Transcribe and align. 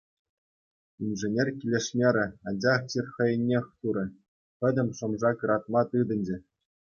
Инженер 1.05 1.47
килӗшмерӗ, 1.59 2.25
анчах 2.47 2.81
чир 2.89 3.05
хӑйӗннех 3.13 3.65
турӗ, 3.79 4.05
пӗтӗм 4.59 4.87
шӑм-шак 4.97 5.37
ыратма 5.43 5.81
тытӑнчӗ. 5.89 6.37